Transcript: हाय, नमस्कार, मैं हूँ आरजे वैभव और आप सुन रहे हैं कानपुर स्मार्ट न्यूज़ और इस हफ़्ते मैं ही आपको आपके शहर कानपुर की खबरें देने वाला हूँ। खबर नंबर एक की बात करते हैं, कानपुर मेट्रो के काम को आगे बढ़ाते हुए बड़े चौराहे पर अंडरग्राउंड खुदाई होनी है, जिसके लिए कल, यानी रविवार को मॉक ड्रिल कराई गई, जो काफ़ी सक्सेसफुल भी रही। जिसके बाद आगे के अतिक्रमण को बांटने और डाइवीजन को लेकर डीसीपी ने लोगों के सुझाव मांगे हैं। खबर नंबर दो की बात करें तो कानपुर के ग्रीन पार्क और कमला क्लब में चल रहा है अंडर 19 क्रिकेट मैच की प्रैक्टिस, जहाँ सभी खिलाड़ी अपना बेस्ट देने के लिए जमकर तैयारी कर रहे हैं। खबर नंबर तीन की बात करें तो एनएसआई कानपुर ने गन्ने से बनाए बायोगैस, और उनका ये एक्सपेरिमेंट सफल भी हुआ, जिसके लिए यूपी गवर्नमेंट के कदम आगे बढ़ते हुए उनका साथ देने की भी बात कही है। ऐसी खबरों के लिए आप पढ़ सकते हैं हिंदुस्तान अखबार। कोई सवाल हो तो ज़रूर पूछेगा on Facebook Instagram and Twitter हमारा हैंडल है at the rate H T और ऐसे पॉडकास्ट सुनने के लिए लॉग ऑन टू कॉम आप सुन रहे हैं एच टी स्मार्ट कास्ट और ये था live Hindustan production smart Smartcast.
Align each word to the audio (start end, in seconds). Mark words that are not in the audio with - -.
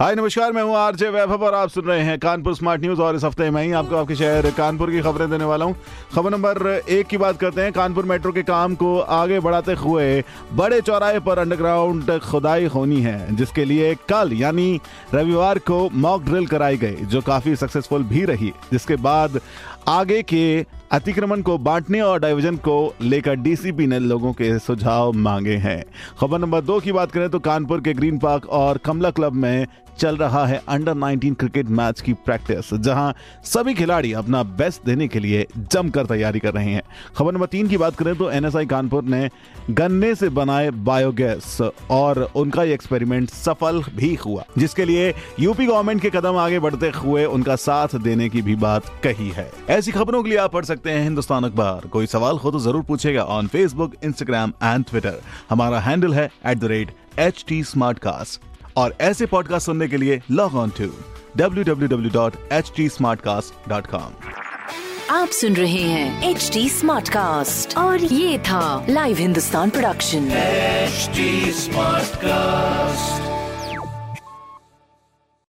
हाय, 0.00 0.14
नमस्कार, 0.14 0.52
मैं 0.52 0.62
हूँ 0.62 0.74
आरजे 0.76 1.08
वैभव 1.08 1.44
और 1.44 1.54
आप 1.54 1.68
सुन 1.70 1.84
रहे 1.84 2.00
हैं 2.02 2.18
कानपुर 2.18 2.54
स्मार्ट 2.54 2.80
न्यूज़ 2.82 3.00
और 3.00 3.16
इस 3.16 3.24
हफ़्ते 3.24 3.50
मैं 3.50 3.62
ही 3.64 3.72
आपको 3.72 3.96
आपके 3.96 4.14
शहर 4.14 4.50
कानपुर 4.50 4.90
की 4.90 5.00
खबरें 5.00 5.28
देने 5.30 5.44
वाला 5.44 5.64
हूँ। 5.64 5.76
खबर 6.14 6.30
नंबर 6.30 6.66
एक 6.68 7.06
की 7.06 7.16
बात 7.16 7.38
करते 7.40 7.62
हैं, 7.62 7.72
कानपुर 7.72 8.04
मेट्रो 8.04 8.32
के 8.32 8.42
काम 8.42 8.74
को 8.74 8.98
आगे 8.98 9.38
बढ़ाते 9.40 9.72
हुए 9.74 10.22
बड़े 10.52 10.80
चौराहे 10.80 11.20
पर 11.20 11.38
अंडरग्राउंड 11.38 12.18
खुदाई 12.20 12.64
होनी 12.66 13.00
है, 13.00 13.36
जिसके 13.36 13.64
लिए 13.64 13.94
कल, 14.08 14.32
यानी 14.32 14.80
रविवार 15.14 15.58
को 15.60 15.88
मॉक 15.90 16.24
ड्रिल 16.24 16.46
कराई 16.46 16.76
गई, 16.76 16.96
जो 16.96 17.20
काफ़ी 17.20 17.56
सक्सेसफुल 17.56 18.02
भी 18.04 18.24
रही। 18.24 18.52
जिसके 18.72 18.96
बाद 18.98 19.40
आगे 19.88 20.22
के 20.22 20.64
अतिक्रमण 20.92 21.40
को 21.42 21.56
बांटने 21.58 22.00
और 22.00 22.18
डाइवीजन 22.20 22.56
को 22.58 22.94
लेकर 23.02 23.34
डीसीपी 23.36 23.86
ने 23.86 23.98
लोगों 23.98 24.32
के 24.32 24.58
सुझाव 24.58 25.12
मांगे 25.12 25.56
हैं। 25.56 25.82
खबर 26.20 26.38
नंबर 26.38 26.60
दो 26.60 26.78
की 26.80 26.92
बात 26.92 27.12
करें 27.12 27.28
तो 27.30 27.38
कानपुर 27.40 27.80
के 27.80 27.94
ग्रीन 27.94 28.18
पार्क 28.18 28.46
और 28.48 28.78
कमला 28.78 29.10
क्लब 29.10 29.32
में 29.34 29.66
चल 29.94 30.16
रहा 30.16 30.44
है 30.46 30.60
अंडर 30.68 30.94
19 30.94 31.34
क्रिकेट 31.34 31.68
मैच 31.70 32.00
की 32.00 32.12
प्रैक्टिस, 32.14 32.72
जहाँ 32.76 33.14
सभी 33.44 33.74
खिलाड़ी 33.74 34.12
अपना 34.14 34.42
बेस्ट 34.42 34.84
देने 34.86 35.08
के 35.08 35.20
लिए 35.20 35.46
जमकर 35.56 36.06
तैयारी 36.06 36.40
कर 36.40 36.54
रहे 36.54 36.70
हैं। 36.70 36.82
खबर 37.16 37.32
नंबर 37.32 37.46
तीन 37.46 37.68
की 37.68 37.76
बात 37.76 37.96
करें 37.96 38.14
तो 38.16 38.30
एनएसआई 38.32 38.66
कानपुर 38.66 39.04
ने 39.04 39.28
गन्ने 39.70 40.14
से 40.14 40.28
बनाए 40.30 40.70
बायोगैस, 40.70 41.60
और 41.90 42.22
उनका 42.36 42.62
ये 42.64 42.74
एक्सपेरिमेंट 42.74 43.30
सफल 43.30 43.82
भी 43.96 44.14
हुआ, 44.16 44.44
जिसके 44.58 44.84
लिए 44.84 45.12
यूपी 45.40 45.66
गवर्नमेंट 45.66 46.02
के 46.02 46.10
कदम 46.10 46.36
आगे 46.38 46.58
बढ़ते 46.60 46.90
हुए 46.96 47.24
उनका 47.26 47.56
साथ 47.58 47.96
देने 47.98 48.28
की 48.28 48.42
भी 48.42 48.56
बात 48.58 48.92
कही 49.04 49.28
है। 49.30 49.50
ऐसी 49.70 49.92
खबरों 49.92 50.22
के 50.22 50.30
लिए 50.30 50.38
आप 50.38 50.52
पढ़ 50.52 50.64
सकते 50.64 50.90
हैं 50.90 51.02
हिंदुस्तान 51.02 51.44
अखबार। 51.44 51.88
कोई 51.88 52.06
सवाल 52.06 52.36
हो 52.36 52.50
तो 52.50 52.58
ज़रूर 52.60 52.82
पूछेगा 52.84 53.24
on 53.24 53.46
Facebook 53.46 53.94
Instagram 54.04 54.52
and 54.62 54.84
Twitter 54.84 55.20
हमारा 55.50 55.80
हैंडल 55.80 56.14
है 56.14 56.30
at 56.46 56.58
the 56.58 56.64
rate 56.66 56.94
H 57.18 57.44
T 57.48 57.62
और 58.76 58.94
ऐसे 59.00 59.26
पॉडकास्ट 59.26 59.66
सुनने 59.66 59.88
के 59.88 59.96
लिए 59.96 60.20
लॉग 60.30 60.54
ऑन 60.54 60.70
टू 60.70 60.88
कॉम 63.70 64.12
आप 65.10 65.28
सुन 65.28 65.56
रहे 65.56 65.82
हैं 65.82 66.30
एच 66.30 66.50
टी 66.52 66.68
स्मार्ट 66.68 67.08
कास्ट 67.08 67.76
और 67.78 68.04
ये 68.04 68.38
था 68.38 68.86
live 68.90 69.16
Hindustan 69.16 69.70
production 69.70 70.28
smart 70.28 72.04
Smartcast. 72.04 72.83